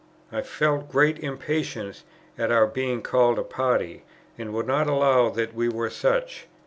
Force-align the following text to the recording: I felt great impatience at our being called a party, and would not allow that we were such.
I 0.31 0.41
felt 0.41 0.89
great 0.89 1.19
impatience 1.19 2.05
at 2.35 2.51
our 2.51 2.65
being 2.65 3.03
called 3.03 3.37
a 3.37 3.43
party, 3.43 4.01
and 4.35 4.51
would 4.51 4.65
not 4.65 4.87
allow 4.87 5.29
that 5.29 5.53
we 5.53 5.69
were 5.69 5.91
such. 5.91 6.47